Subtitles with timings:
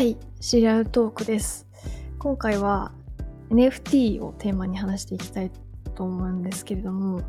[0.00, 1.68] はい、シリアルトークです。
[2.18, 2.90] 今回は
[3.50, 5.50] NFT をテーマに話していきたい
[5.94, 7.20] と思うんですけれども、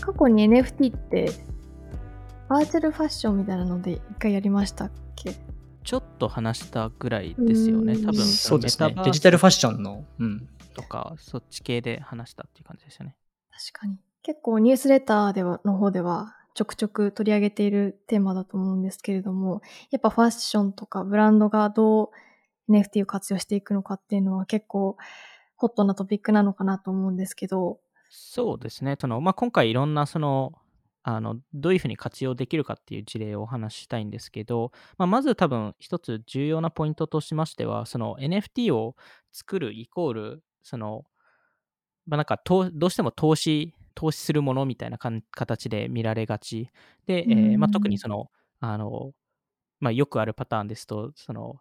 [0.00, 1.30] 過去に NFT って
[2.48, 5.34] バーチャルファッションみたいなので一回やりましたっけ？
[5.84, 7.92] ちょっと話したぐらいですよね。
[7.92, 10.48] うん多分、そうですねデジタルファッションの、うん。
[10.72, 13.16] とか、そっち系で話したっていう感じですよね。
[13.50, 13.98] 確かに。
[14.22, 19.62] 結構ニュースレターではの方ではちょくちょく取り上げているテーマだと思うんですけれども、
[19.92, 22.10] やっぱファッションとかブランドがど
[22.68, 24.96] う NFT を活用していくのかっていうのは結構
[25.54, 27.78] ホットなトピックなのかなと思うんですけど、
[28.10, 28.96] そうですね。
[29.00, 30.54] のまあ、今回いろんなその
[31.04, 38.96] あのどういうふうに活用できるかっていう事例をお話ししたいんですけど、まあ、まず多分一つ重要なポイントとしましてはその NFT を
[39.32, 41.04] 作るイコールその、
[42.08, 44.98] まあ、なんかどうしても投資投資するものみたいな
[45.32, 46.70] 形で見られがち。
[47.06, 48.30] で、えーまあ、うん特にその
[48.60, 49.10] あの、
[49.80, 51.56] まあ、よくあるパターンですとその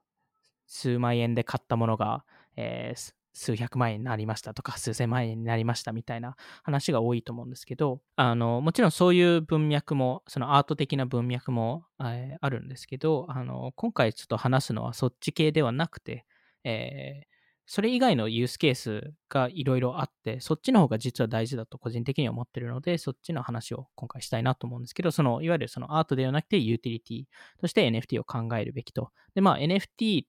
[0.68, 16.26] 数万円で買ったものが、えーす数百万円になりましたとか数千万円になりましたみたいな話が多いと思うんですけどあのもちろんそういう文脈もそのアート的な文脈も、えーあるんですけどあの今回ちょっと話すのはそっち系ではなくて、
[16.64, 17.37] えー
[17.70, 27.24] それ以外のユースケースがいろいろあってそっちの方が実は大事だと個人的には思ってるのでそっちの話を今回したいなと思うんですけどそのいわゆるそのアートではなくてユーティリティ
[27.60, 29.12] として NFT を考えるべきと。
[29.36, 30.28] でまあ NFT っ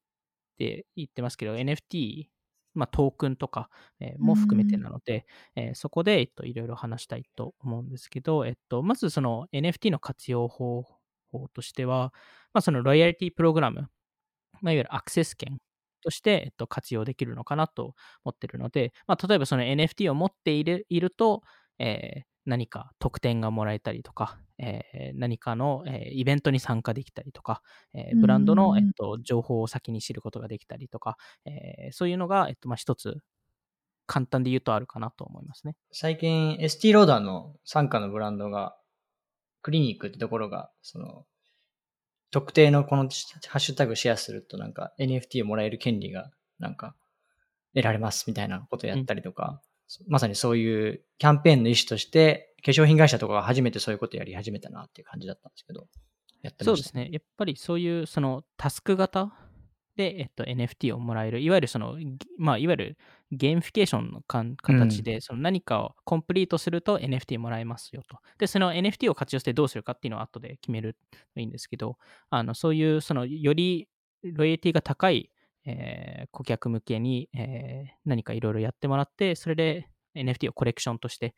[0.58, 2.24] て言ってますけど NFT
[2.74, 10.82] まあ、トークンとか、えーも含めてなので、えーそこで、えっと、いろいろ話したいと思うんですけど、えっと、まずその NFT の活用方
[11.32, 12.12] 法としては、
[12.52, 13.88] まあ、そのロイヤリティプログラム、
[14.60, 15.58] まあ、いわゆるアクセス権
[16.08, 21.42] として、えっと、活用できるのかなと思ってるので、まあ、例えばその NFT を持っているいると、
[21.78, 27.60] えー何か特典がもらえたりとか、えー何かの、えーイベントに参加できたりとか、
[27.92, 33.18] えーブランドの、うんえっと、情報を先に知ることができたりとか、えーそういうのが、えっとまあ、一つ
[34.06, 35.76] 簡単で言うとあるかなと思いますね。
[35.92, 38.78] 最近、エスティローダーの傘下のブランドが、
[39.60, 41.26] クリニックってところが、その、
[42.30, 46.94] 特定のこのハッシュタグシェアするとなんか NFT をもらえる権利がなんか
[47.74, 49.60] 得られますみたいなことをやったりとか、
[50.06, 55.86] まさにそういうキャンペーンの意思として、化粧品会社とかが初めてそういうことをやり始めたなっていう感じだったんですけど、
[56.42, 56.64] やってました。
[56.64, 57.08] そうですね。
[57.12, 59.32] やっぱりそういうそのタスク型
[59.98, 62.98] で、えっと、NFT をもらえる、いわゆるその、ぎまあ、いわゆる
[63.32, 68.18] ゲーミフィケーションのかん形で、その何かをコンプリートすると NFT もらえますよと。
[68.38, 70.96] で、その NFT を活用してどうするかっていうのは後で決める
[71.34, 71.98] といいんですけど、
[72.30, 73.88] あのそういうそのより
[74.22, 75.30] ロイヤリティが高い、
[75.66, 81.34] えー顧客向けに、えー何かいろいろやってもらって、それで NFT をコレクションとして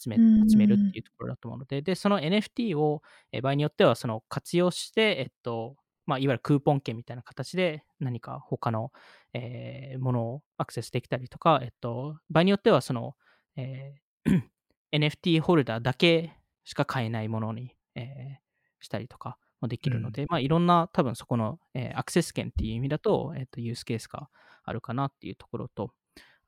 [0.00, 5.76] 集めうん集めるっていうところだと思うので、で、その NFT を、えー場合によってはその活用して、えっと、
[6.06, 8.92] まあ、いわゆるクーポン券みたいな形で何か他の、
[9.32, 13.14] えーものをアクセスできたりとか、えっと、場合によってはその、
[13.56, 14.42] えー
[14.92, 18.42] NFT ホルダーだけしか買えないものに、えー
[18.84, 24.28] したりとかもできるので、まあ、いろんな多分そこの、えーアクセス権っていう意味だと、えっと、ユースケースが
[24.64, 25.92] あるかなっていうところと、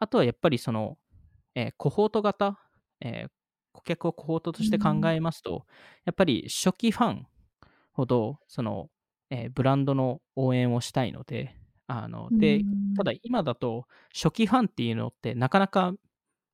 [0.00, 0.98] あとはやっぱりその、
[1.54, 2.58] えーコホート型、
[3.00, 3.28] えー
[3.74, 5.66] 顧客をコホートとして考えますと、
[6.04, 7.26] やっぱり初期ファン
[7.92, 8.88] ほど、その、
[9.30, 15.92] えーブランドの応援をしたいので、あのでうんただ今だと初期ファンっていうのってなかなか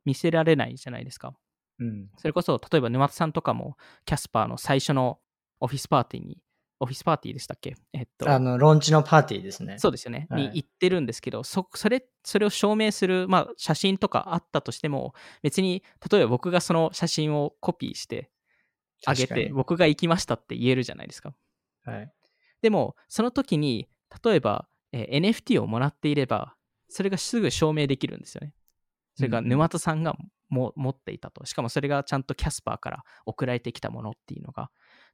[0.04, 1.34] 見せられないじゃないですか。
[1.78, 2.08] うん。
[2.16, 5.18] それこそ、例えば沼田さんとかも、キャスパーの最初の
[5.60, 6.38] オフィスパーティーに、
[6.78, 7.74] オフィスパーティーでしたっけ？
[7.92, 9.78] えっと、あの、ローンチのパーティーですね。
[9.78, 18.30] そうですよね、はいに行ってるんですけど、そそれそれを証明する、まあ、写真とかあったとしても、別に、例えば僕がその写真をコピーして
[19.06, 21.34] あげて、僕が行きましたって言えるじゃないですか。
[21.84, 22.12] はい。
[22.62, 23.88] でも、その時に、
[24.24, 26.56] 例えば、えー NFT をもらっていれば、
[26.88, 28.54] それがすぐ証明できるんですよね。
[29.14, 30.16] それが沼田さんが
[30.48, 31.44] も持っていたと。
[31.46, 34.70] しかもそれがちゃんとキャスパーから送られてきたものっていうのが。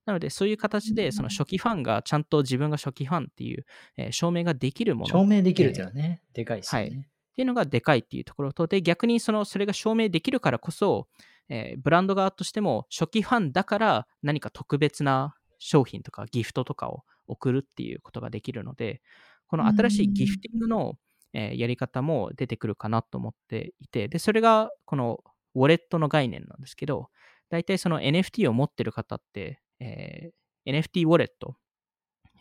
[0.06, 3.64] なので、そういう形で、その初期ファンがちゃんと自分が初期ファンっていう、
[3.96, 5.06] えー証明ができるもの。
[5.08, 6.88] 証明できるっていうのはね、でかいですよね。
[6.88, 11.06] はいっていうのがでかいっていうところと、で、逆にそのそれが証明できるからこそ、
[11.50, 19.02] えーブランド側としても初期ファンだから何か特別な商品とかギフトとかを送るっていうことができるので、
[19.46, 20.94] この新しいギフティングの、
[21.32, 25.20] えーやり方も出てくるかなと思っていて、で、それがこの
[25.54, 27.10] ウォレットの概念なんですけど、
[27.50, 31.56] 大体その NFT を持ってる方って、えー NFT ウォレット、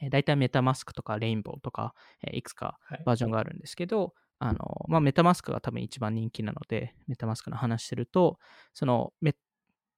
[0.02, 3.04] えー大体メタマスクとかレインボーとか、えーいくつかはい。
[3.06, 8.38] バージョンがあるんですけど、あの、まあ、メタマスクが多分一番人気なので、メタマスクの話すると、
[8.74, 9.36] その、メ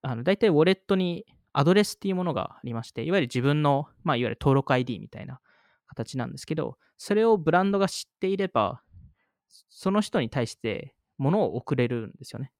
[0.01, 1.25] あの大体ウォレットに
[1.57, 5.39] アドレスっていうものがありまして、いわゆる自分の、まあ、いわゆる登録 ID みたいな
[5.87, 8.83] 形なんですけど、それをブランドが知っていれば、
[9.69, 12.51] その人に対して物を送れるんですよね。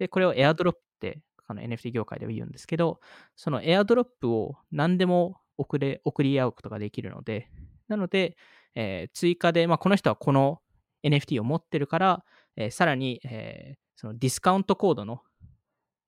[0.00, 3.00] で、これをエアドロップってあの NFT 業界では言うんですけど、
[3.36, 7.50] そのエアドロップを何でも送れ送り合うことができるので、
[7.86, 8.36] なので、
[8.74, 10.60] えー追加で、まあ、この人はこの
[11.04, 12.24] NFT を持ってるから、
[12.56, 15.20] えーさらに、えーそのディスカウントコードの、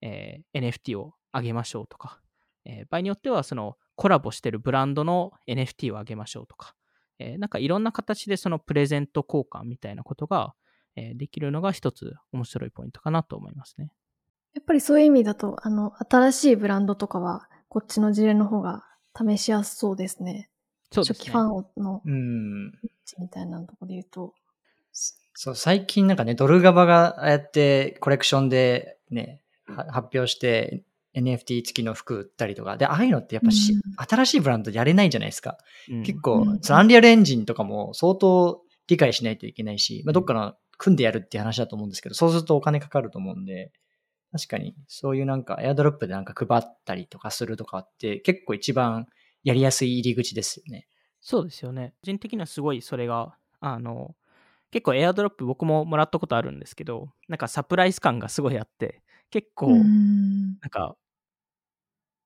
[0.00, 2.21] えー NFT をあげましょうとか、
[2.64, 6.74] えー場合によってはそのコラボしてるブランドの NFT をあげましょうとか、
[7.18, 10.54] えーなんかいろんな形でそのプレゼント交換みたいなことが、
[10.96, 13.92] えーできるのが一つ面白いポイントかなと思いますね。
[14.54, 18.84] やっぱりそういう意味だと、あの、新しいブランドとかは、こっちの事例の方が
[19.16, 20.50] 試しやすそうですね。
[20.90, 21.18] そうですね。
[21.18, 21.42] 初期ファ
[21.80, 22.66] ンのうん。
[23.18, 24.34] みたいなところで言うと。
[25.34, 32.76] そう、最近なんかね、ドルガバがああやってコレクションでね、は発表して NFT 付きの服売ったりとか。
[32.76, 35.58] で、ああいうのってやっぱし、うん新しいブランドやれないじゃないですか。
[35.90, 43.72] うん結構、うんそのアンリアルエンジンとかも相当理解しないといけないし、まあ、どっかの組んでやるっていう話だと思うんですけど、そうするとお金かかると思うんで、
[44.32, 49.06] 確かにそういうなんかエアドロップでなんか配ったりとかするとかって結構一番
[49.44, 50.88] やりやすい入り口ですよね。
[51.20, 51.94] そうですよね。
[52.02, 54.16] 個人的にはすごいそれが、あの、
[54.72, 60.96] 結構エアドロップ僕ももらったことあるんですけど、なんかサプライズ感がすごいあって、結構、うんなんか、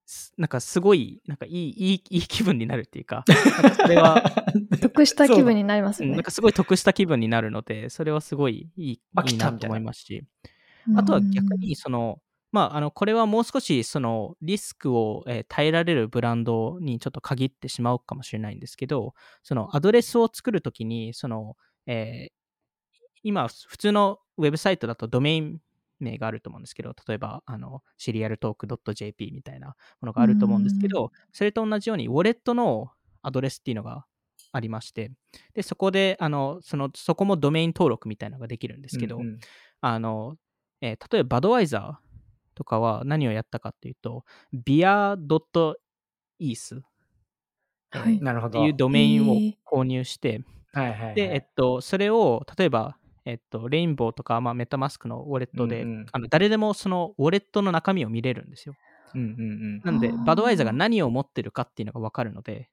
[0.07, 4.23] すなんかすごい、なんかいい、いい、いい気分になるっていうか、なんかそれは、
[4.81, 6.31] 得した気分になりますよねうんなんか。
[6.31, 10.23] すごい得した気分になるので、それはすごいいいあいいなと思いますし、
[10.97, 12.21] あとは逆うんに、その、
[12.53, 21.57] まあ、あの、これはもう少し、その、リスクを、えー耐えられるブランドにちょっと限ってしまうかもしれないんですけど、その、アドレスを作るときに、その、
[21.87, 22.37] えー
[23.23, 25.59] 今、普通のウェブサイトだとドメイン
[26.01, 32.91] 名があると思うんですけど、例えば、あの、シリアルトーク .jp みたいなものがあると思うんですけど、それと同じように、ウォレットの
[33.23, 34.07] アドレスっていうのが
[34.53, 35.13] ありまして、
[35.55, 39.39] で、そこで、あの、その、そこもドメイン登録みたいなのができるんですけど、うんうん。
[39.81, 40.37] あの、
[40.81, 42.07] えー例えばバドワイザー
[42.55, 45.77] とかは何をやったかっていうと、beer.eth
[47.91, 48.61] はいなるほど。
[48.61, 56.07] っていうドメインを購入して、はいはいはい、で、えっと、それを、例えば、えっと、レインボーとか、まあ、メタマスクのウォレットで、うんうん。
[56.13, 58.75] あの誰でもそのウォレットの中身を見れるんですよ。
[59.15, 59.81] うんうんうん。
[59.85, 62.71] なのでバドワイザーが何を持ってるかっていうのが分かるので、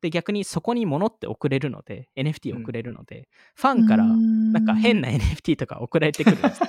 [0.00, 6.66] で、逆にそこに物って送れるので、NFT 送れるので、ファンから、なんか変な NFT とか送られてくるんですよ。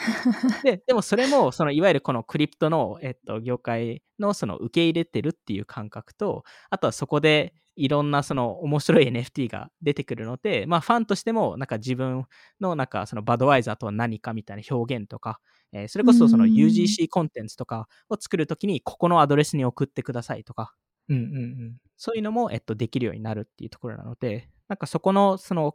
[0.64, 7.54] で、でもそれも、そのいわゆるこのクリプトの、えっと、業界のその受け入れてるっていう感覚と、あとはそこで
[7.84, 12.24] いろんなその面白い NFT が出てくるので、まあファンとしてもなんか自分
[12.60, 15.40] のなんかそのバドワイザーとは何かみたいな表現とか、
[15.72, 16.50] えーそれこそそのうん。
[16.50, 20.74] UGC コンテンツとかを作るときにここのアドレスに送ってくださいとか、
[21.08, 21.38] うんうんう
[21.72, 21.76] ん。
[21.96, 25.74] そういうのも、えっと、できるようになるっていうところなので、なんかそこの、その、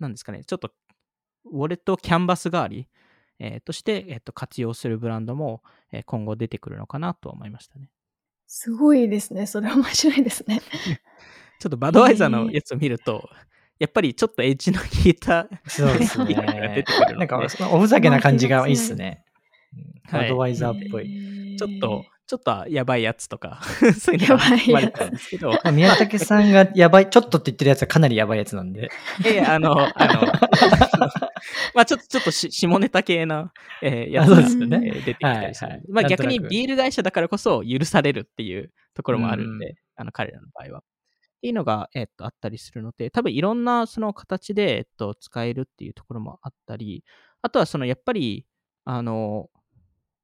[0.00, 0.72] なんですかね、ちょっと、
[1.46, 2.88] ウォレットをキャンバス代わり、
[3.40, 5.62] えーとして、えっと、活用するブランドも、
[5.92, 7.90] えー今後出てくるのかなと思いましたね。
[8.46, 9.46] すごいですね。
[9.46, 10.60] それ面白いですね。
[11.58, 13.28] ちょっとバドワイザーのやつを見ると、
[13.78, 19.22] やっぱりちょっとエッジの効いたそうですいいのが出ねてくるなんか、そのおふざけな感じがいいっすね。
[20.10, 21.56] うんはいアドバイザーっぽい。
[21.58, 23.60] ちょっと、ちょっとやばいやつとか、
[24.00, 28.88] そういうのがやばいやつ含まれてるんですけど、まあ宮武さんがやばい、ちょっとって言ってるやつはかなりやばいやつなんで。
[29.24, 30.22] ええあの、あの、
[31.74, 35.68] まあちょっと、ちょっとし下ネタ系な、えーやつが、そうですよねえー出てきたりする。
[35.68, 40.78] はいはいまあ逆にビール会社だからこそ許されるっていうところもあるんで、うあの彼らの場合は。
[40.80, 40.82] っ
[41.42, 47.04] ていうのが、えっと、あったりするので、多分いろんなその形で、えっと、使えるっていうところもあったり、
[47.42, 48.46] あとはそのやっぱり、
[48.84, 49.48] あの、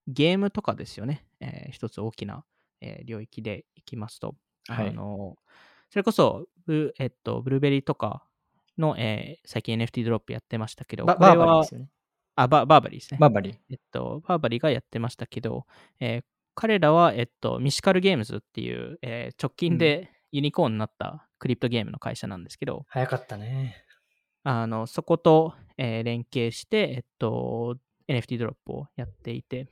[0.09, 1.27] ゲームとかですよね。
[1.43, 2.45] えー一つ大きな、
[2.81, 4.35] えー領域でいきますと、
[4.69, 5.37] はいあの、
[5.91, 8.25] それこそ、ブえっと、ブルーベリーとか
[8.79, 11.89] の、えー最近 NFT ドロップやってましたけど、バ、バーバリーですよね。
[12.35, 13.19] あバ、バーバリーですね。
[13.21, 13.57] バーバリー。
[13.71, 15.67] えっと、バーバリーがやってましたけど、
[16.01, 23.85] えー彼らは、えっと、ミシカルゲームズっていう、えー直近でユニコーンになったクリプトゲームの会社なんですけど、早かったね。
[24.45, 27.77] あの、そこと、えー連携して、えっと、
[28.09, 29.69] NFT ドロップをやっていて、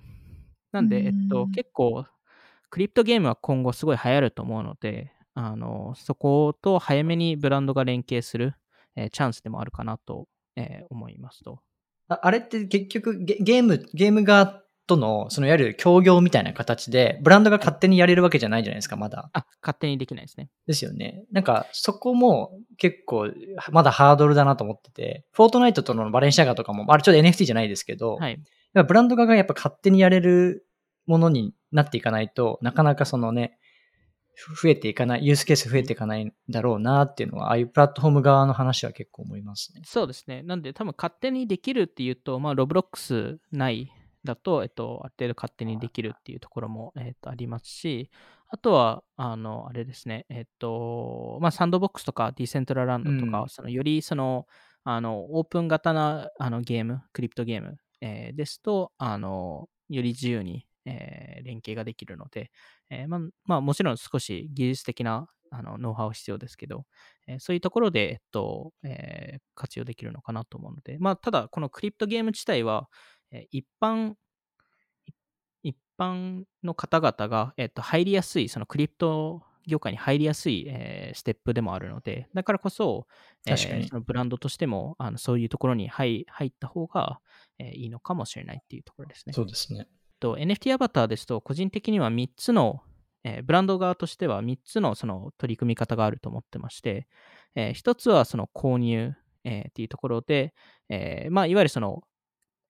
[0.73, 2.07] なんで、うんえっと、結構、
[2.71, 8.55] クリプトゲームは今後すごい流行ると思うので、あの、そこと早めにブランドが連携する、
[8.97, 11.61] えーチャンスでもあるかなと、えー思いますと。
[12.09, 19.31] ああれって結局ゲゲーム、ゲーム側との、そのいわゆる協業みたいな形で、ブランドが勝手にやれるわけじゃないじゃないですか、まだ。
[19.33, 20.51] あ、勝手にできないですね。
[20.67, 21.25] ですよね。
[21.31, 23.31] なんか、そこも結構、
[23.71, 28.41] まだハードルだなと思ってて、フォートナイトとのバレンシアガとかも、あれちょっと NFT じゃないですけど、はい。
[28.73, 30.67] ブランド側がやっぱ勝手にやれる
[31.07, 33.59] ものになっていかないとなかなかそのね、
[34.63, 39.83] 増えていかない、ユースケース増えていかないんだろうなっていうのは、ああいうプラットフォーム側の話は結構思いますね。
[39.85, 40.43] そうですね。
[40.43, 43.93] なんで多分勝手にできるっていうと、まあ、ロブロックス内
[44.25, 48.11] だと、えっと、ある程度勝手にできるっていうところも、えっと、ありますし、
[48.49, 54.47] あとは、あの、あれですね、えっと、まあ、サンドボックスとかディセントラランドとか、うんそのよりその、
[54.83, 62.51] あの、オープン型なあのゲーム、クリプトゲーム、えーですと、あの、より自由に、えー連携ができるので、
[62.91, 66.85] えーま、まあ、もちろん少し技術的なあのノウハウ必要ですけど、
[67.27, 72.89] えそういうところで、えっとえ活用できるのかなと思うので、まあ、ただ、このクリプトゲーム自体は、
[73.33, 74.15] え一般、
[75.63, 83.07] 一般の方々が、えっと入りやすい、そのクリプト業界に入りやすい、えーステップでもあるので、だからこそ、
[83.47, 87.21] えー確かにそのブランドとしてもあのそういうところに入入った方が、
[87.59, 89.33] えーいいのかもしれないっていうところですね。
[89.33, 89.87] そうですね。
[90.21, 92.81] と NFT アバターですと、個人的には3つの、
[93.25, 97.07] えーブランド側としては3つのその取り組み方があると思ってまして、
[97.55, 99.15] え1つはその購入、
[99.45, 100.55] えーっていうところで、
[100.89, 102.03] えーまあ、いわゆるその、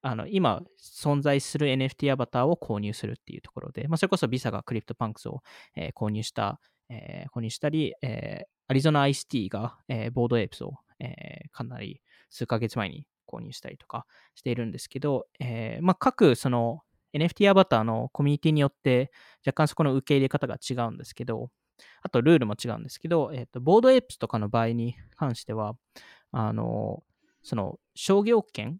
[0.03, 5.43] あの今存在する NFT アバターを購入するっていうところで、まあ、それこそビザがクリプトパンクスを、
[5.77, 6.59] えー購入した、
[6.91, 16.83] えー購入したり、えーアリゾナ ICT が、えーボードエイプスを、えーかなり数ヶ月前に購入したりとかしているんですけど、えーまあ、各その
[17.15, 19.11] NFT アバターのコミュニティによって
[19.47, 21.51] 若干そこの受け入れ方が違うんですけど、
[22.03, 25.75] あとルールも違うんですけど、えっ、と、ボードエイプスとかの場合に関しては、
[26.33, 27.03] あの、
[27.43, 28.79] その商業権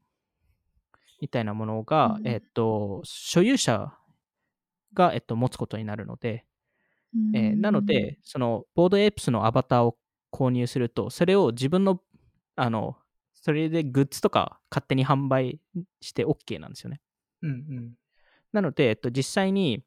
[1.21, 3.93] みたいなものが、うんえっ、と、所有者
[4.95, 6.45] が、えっと、持つことになるので、
[7.35, 9.97] えーなので、そのボードエイプスのアバターを
[10.33, 12.01] 購入すると、それを自分の、
[12.57, 12.97] あの、
[13.35, 15.61] それでグッズとか勝手に販売
[16.01, 17.01] して OK なんですよね。
[17.43, 17.95] うんうん。
[18.53, 19.85] なので、えっと、実際に、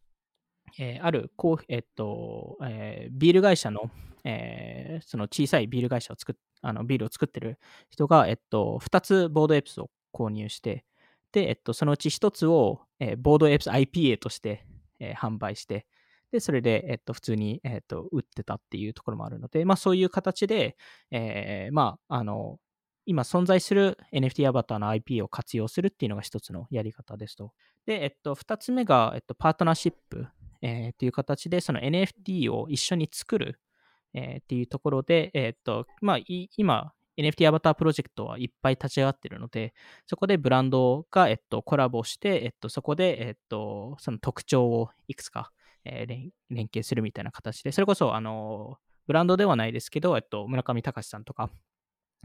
[0.79, 3.89] えーあるこう、えっとえービール会社の、
[4.23, 10.85] えーその小さいビール会社を作っあのビールを作ってる人が、えっと、2つボードエプスを購入して、
[11.31, 14.65] で、えっと、そのうち1つを、えーボードエプス IPA として、
[14.99, 15.85] えー販売して、
[16.33, 20.75] で、それで、えっと、普通に、えっと、売ってたっていうところもあるので、まあ、そういう形で、
[21.11, 22.57] えーまあ、あの、
[23.05, 27.53] 今存在する NFT アバターの IP を活用するっていうのが一つのやり方ですと。
[27.85, 30.25] で、えっと、二つ目が、えっと、パートナーシップ、
[30.63, 33.59] えーっていう形で、その NFT を一緒に作る、
[34.15, 36.17] えーっていうところで、えっと、まあ、
[36.57, 39.75] 今、NFT アバタープロジェクトはいっぱい立ち上がってるので、
[40.07, 45.51] そこでブランドが、えっと、コラボして、えっと、そこで、えっと、その特徴をいくつか、
[45.85, 51.49] えー連携するみたいな形で、それこそ、あの、ブランドではないですけど、えっと、村上隆さんとか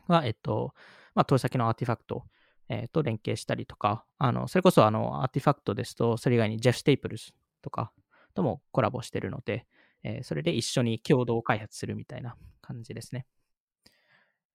[0.07, 0.75] は、えっと、
[1.15, 2.25] まあ、投資先のアーティファクト、
[2.69, 7.93] えーと連携したりとか、あの、それこそ、あの、アーティファクトですと、それ以外にジェフ・ステイプルとか
[8.35, 9.67] ともコラボしてるので、
[10.05, 13.27] えーそれで一緒に共同開発するみたいな感じですね。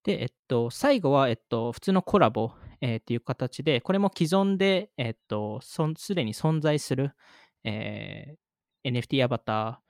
[0.03, 7.11] で、えっと、最後は、えっと、普通のコラボ、えーっていう形で、これも既存で、えっと、すでに存在する、
[7.63, 8.42] えー
[8.83, 9.81] NFT アバタ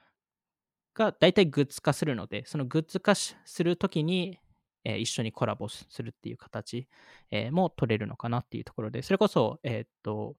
[0.95, 4.39] ーが大体グッズ化するので、そのグッズ化するときに、
[4.85, 6.87] えー一緒にコラボするっていう形、
[7.31, 10.35] えーも取れるのかなっていうところで、それこそ、えーっと、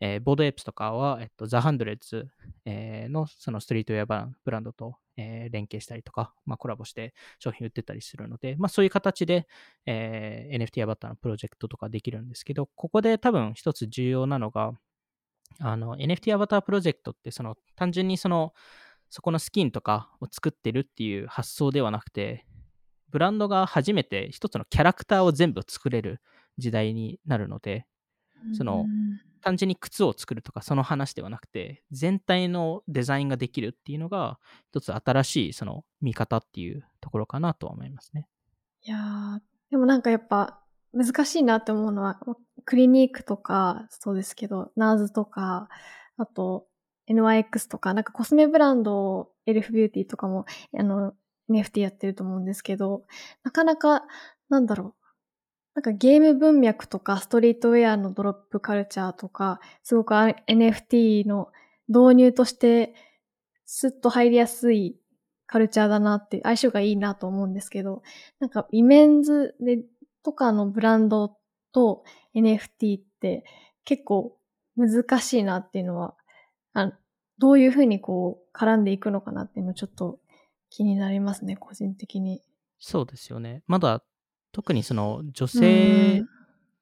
[0.00, 2.28] えーボードエプスとかは、えっと、ザ・ハンドレッズ、
[2.64, 9.46] えーのそのストリートウェアブランドと、えー連携したりとか、まあ、コラボして商品売ってたりするので、まあ、そういう形で、
[9.86, 14.72] えー NFT アバターのプロジェクトとかできるんですけど、ここで多分一つ重要なのが、
[15.60, 18.52] あの NFT アバタープロジェクトってその単純にその
[19.10, 22.46] そこのスキンとかを作ってるっていう発想ではなくて
[23.10, 26.20] ブランドが初めて一つのキャラクターを全部作れる
[26.58, 27.86] 時代になるので
[28.52, 28.86] その
[29.40, 34.38] 単純に靴を作るとかその話ではなくて全体のデザインができるっていうのが
[34.70, 38.26] 一つ新しいその見方っていうところかなとは思いますね。
[38.82, 40.60] いやー、でもなんかやっぱ
[40.92, 42.20] 難しいなって思うのは、
[42.64, 45.68] クリニックとかそうですけど、ナーズとか、
[46.16, 46.66] あと
[47.10, 51.14] NYX とか、なんかコスメブランド、エルフビューティーとかも、あの、
[51.50, 53.04] NFT やってると思うんですけど、
[53.42, 54.04] なかなか、
[54.48, 55.04] なんだろう。
[55.74, 61.48] なんかゲーム文脈とかストリートウェアのドロップカルチャーとか、すごく NFT の
[61.88, 62.94] 導入として
[63.66, 64.96] スッと入りやすい
[65.46, 68.02] カルチャーだなって、相性がいいなと思うんですけど、
[68.38, 69.80] なんかイメンズで
[70.22, 71.36] とかのブランド
[71.74, 72.04] と
[72.34, 73.44] NFT って
[73.84, 74.38] 結構
[74.76, 76.14] 難しいなっていうのは、
[76.72, 76.92] あ
[77.38, 80.20] どういうふうにこう絡んでいくのかなっていうのちょっと
[80.70, 82.42] 気になりますね、個人的に。
[82.78, 83.62] そうですよね。
[83.66, 84.02] まだ
[84.52, 86.28] 特にその女性、うん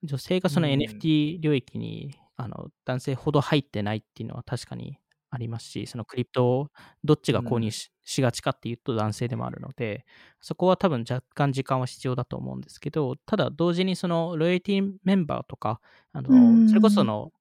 [0.04, 4.98] 女性がそのうん NFT 領域に、あの男性ほど入ってないっていうのは確かに
[5.32, 6.68] ありますし、そのクリプトを
[7.02, 10.04] どっちが購入し,、がちかっていうと男性でもあるので、
[10.42, 15.80] そこは多分若干時間は必要だと思うんですけど、ただ同時にそのロイヤリティメンバーとか、
[16.12, 17.32] あのそれこその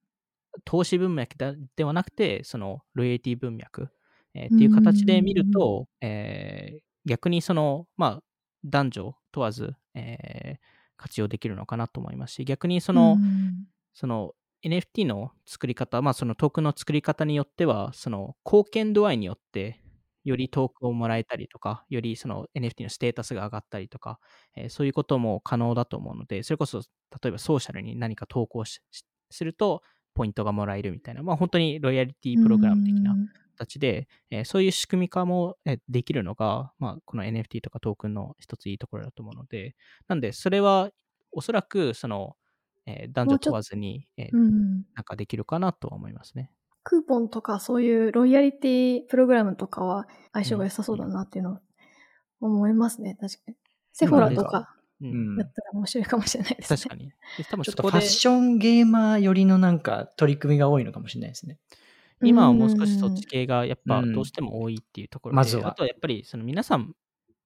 [0.64, 1.36] 投資文脈
[1.76, 3.90] ではなくて、そのロイヤリティ文脈、
[4.34, 8.24] えー、っていう形で見ると、えー、逆にその、まあ、
[8.64, 10.58] 男女問わず、えー、
[10.96, 13.18] 活用できるのかなと思いますし、逆にその、
[13.94, 14.34] その
[14.64, 19.82] NFT の作り方、まあそのトークンの作り方によっては、その貢献度合いによって、
[20.24, 24.20] よりトークンをもらえたりとか、よりその NFT のステータスが上がったりとか、
[24.56, 28.82] えー、そういうことも可能だと思うので、それこそ、例えばソーシャルに何か投稿す
[29.44, 29.82] ると、
[30.14, 33.16] ポイントがもらえるみたいな、まあ本当にロイヤリティプログラム的な
[33.58, 35.56] 形で、えー、そういう仕組み化も
[35.90, 39.76] できるのが、まあこの NFT とかトークンの一ついいところだと思うので、
[40.08, 40.92] なんでそれは
[41.32, 42.36] おそらくその
[42.92, 46.52] えー、男女問わずに、えー、うん、なんかできるかなとは思いますね。
[46.84, 51.58] クーポンとかそういうロイヤリティプログラムとかは相性が良さそうだなっていうのを
[52.42, 53.56] 思いますね、確かに。
[53.94, 56.78] セフォラとかだったら面白いかもしれないですね。
[56.78, 57.12] 確かに。
[57.50, 61.60] 多分ちょっとファッションゲーマー寄りのなんか取り組みが多いのかもしれないですね。
[62.24, 66.94] 今はもう少しそっち系がやっぱどうしても多いっていうところで、まずはあとはやっぱりその皆さん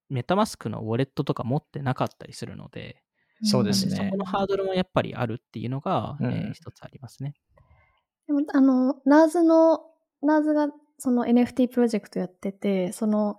[0.10, 3.02] メタマスクのウォレットとか持ってなかったりするので、
[3.46, 3.96] そうですね。
[3.96, 7.36] そこのハードルもやっぱりあるっていうのが、うん、えー、一つありますね。
[8.28, 9.82] でも、あの、ナーズの、
[10.22, 13.38] ナーズがその NFT プロジェクトやってて、その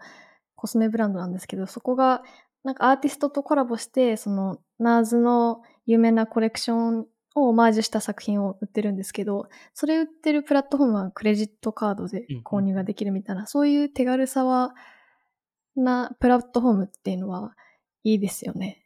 [0.55, 2.23] コスメブランドなんですけど、そこが
[2.63, 14.75] なんかアーティストとコラボして、そのナーズの有名なコレクションをオマージュした作品を売ってるんですけど、それ売ってるプラットフォームはクレジットカードで購入ができるみたいな、うん、そういう手軽さは
[15.77, 17.55] なプラットフォームっていうのは
[18.05, 18.86] いいですよね。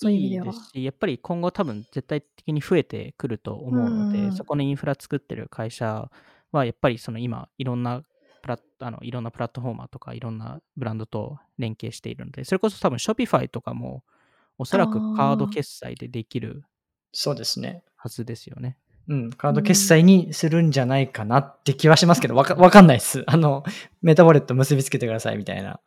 [0.00, 0.46] そういう意味では。
[0.46, 6.10] いいですし、やっぱり今後多分絶対的に増えてくると思うので、うん、そこのインフラ作ってる会社
[6.52, 8.02] は、やっぱりその今、いろんな
[8.42, 14.04] プラあのいろんなプラットフォーマーとかいろんなブランドと連携しているので、それこそ多分 Shopify とかも
[14.56, 16.64] おそらくカード決済でできる
[17.12, 17.82] そうですね。
[17.96, 18.76] はずですよね。
[19.08, 23.24] うん、カード決済にするんじゃないかなって気はしますけど、わかわかんないです。
[23.26, 23.64] あの、
[24.02, 25.80] メタボレット結びつけてくださいみたいな。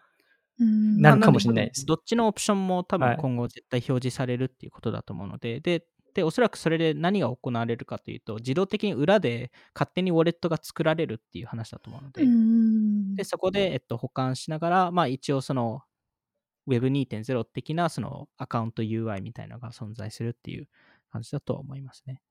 [0.62, 1.86] なるかもしれないです。
[1.86, 12.24] どっちのオプションも多分今後絶対表示されるっていうことだと思うので、はい、で、で、おそらくそれで何が行われるかというと、自動的に裏で勝手にウォレットが作られるっていう話だと思うので、
[13.16, 15.82] でそこで、えっと、保管しながら、まあ一応その
[16.68, 20.68] Web2.0 的なそのアカウント UI みたいなのが存在するっていう
[21.12, 22.22] 感じだとは思いますね。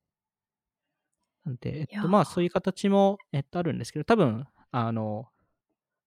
[1.44, 5.28] なんで、えっと、まあそういう形も、えっと、あるんですけど、多分、あの、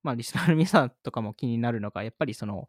[0.04, 2.68] まあ、リスナーの皆さんとかも気になるのが、やっぱりその、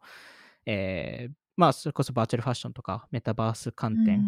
[0.65, 4.23] えー、まあ、それこそバーチャルファッションとかメタバース観点っ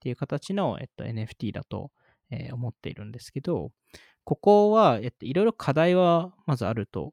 [0.00, 1.90] ていう形の、えっと、NFT だと、
[2.30, 3.70] えー、思っているんですけど、
[4.24, 7.12] ここは、えっと、いろいろ課題はまずあると、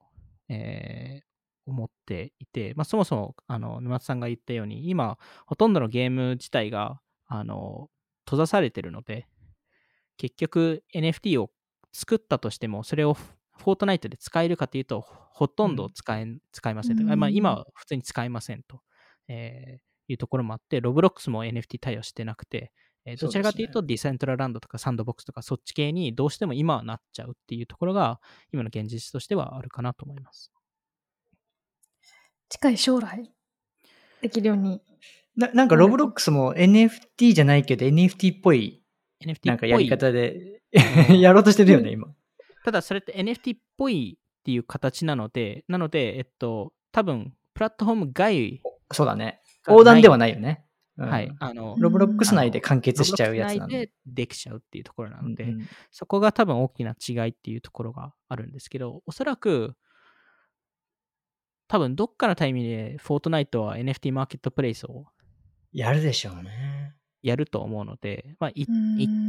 [0.50, 7.90] えー、思っていて、まあ、そもそも、あの、沼津さんが言ったように、今、ほとんどのゲーム自体が、あの、
[8.26, 9.28] 閉ざされてるので、
[10.18, 11.52] 結局 NFT を
[11.94, 13.18] 作ったとしても、それを
[13.58, 17.17] フォートナイトで使えるかというと、ほとんど使え、うん、使えませんと。
[17.17, 18.82] まあ、今は普通に使えませんと、
[19.28, 22.72] えー、いうところもあって、ロブロックスも NFT 対応してなくて、
[23.06, 28.20] えー、どちらかというと、ディセントラランドとかサンドボックスとかそっち系にどうしても今はなっちゃうっていうところが、
[28.52, 30.52] 今の現実としてはあるかなと思います。
[32.50, 33.32] 近い将来、
[34.22, 34.82] できるように。
[35.36, 38.82] ななんかロブロックスも NFT じゃないけど NFT っぽい
[39.24, 40.62] NFT なんかやり方で
[41.20, 42.08] やろうとしてるよね、今。
[42.67, 48.62] ただそれって NFT っぽいっていう形なので、なので、えっと、多分、プラットフォーム外。
[48.91, 49.39] そうだね。
[49.69, 50.65] 横断ではないよね。
[50.97, 51.34] うん、はい。
[51.39, 53.86] あの、ロブロックス内で完結しちゃうやつなんで。
[53.86, 59.73] でできちゃうっていうところなので、うんうん、そこが多分大きな違いっていうところがあるんですけど、おそらく、
[61.69, 65.06] 多分どっかのタイミングで、フォートナイトは NFT マーケットプレイスを
[65.71, 66.97] やるでしょうね。
[67.21, 68.67] やると思うので、まあ、一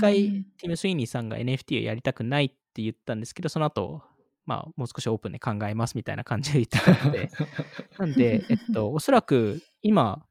[0.00, 4.02] 回、ティム・スウィーニーさんが NFT をやりたくないっって言ったんですけど、その後、
[4.46, 7.30] まあ、もう少しオープンで考えますみたいな感じで言ったので、
[7.98, 10.24] なんで、えっと、おそらく今、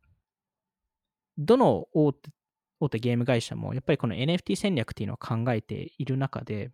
[1.38, 2.32] どの大手
[2.80, 6.72] 大手ゲーム会社も、やっぱりこの NFT 戦略っていうのを考えている中で、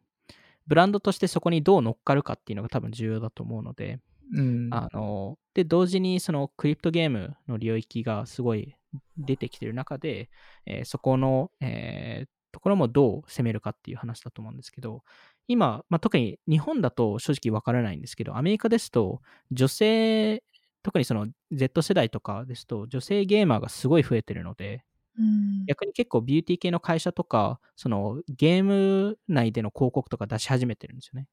[0.68, 4.00] ブランドとしてそこにどう乗っかるかっていうのが多分重要だと思うので、
[4.34, 8.76] うん、あので同時にそのクリプトゲームの領域がすごい
[9.18, 10.30] 出てきてる中で、
[10.66, 15.04] えー、そこの、えー、ところもどう攻めるかっていう話だと思うんですけど、
[15.48, 20.44] 今、まあ、特に日本だと正直わからないんですけど、アメリカですと、女性、
[20.84, 24.84] 特にその Z 世代とかですと、女性ゲーマーがすごい増えてるので、
[25.18, 31.28] うん、逆に結構ビューティー系の会社とか、そのゲーム内での広告とか出し始めてるんですよね。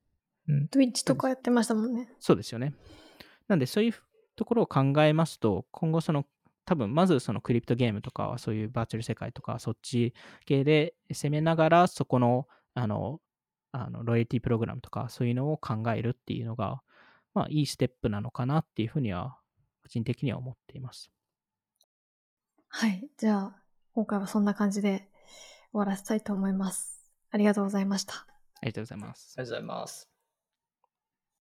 [0.48, 0.68] うん。
[0.70, 2.08] Twitch とかやってましたもんね。
[2.18, 2.74] そうですよね。
[3.48, 3.94] なんで、そういう
[4.36, 6.26] ところを考えますと、今後、その、
[6.66, 13.20] 多分まずそのクリプトゲームとか、そういうバーチャル世界とか、そっち系で攻めながら、そこの、あの、
[13.72, 16.82] あのロイヤリティプログラムとか、そういうのを考えるっていうのが、
[17.34, 19.38] まあ、いいステップなのかなっていうふうには、
[19.82, 21.10] 個人的には思っています。
[22.68, 23.08] はい。
[23.16, 23.62] じゃあ、
[23.94, 25.08] 今回はそんな感じで
[25.72, 27.10] 終わらせたいと思います。
[27.30, 28.14] ありがとうございました。
[28.14, 28.26] あ
[28.62, 29.34] りがとうございます。
[29.38, 30.19] ありがとうございます。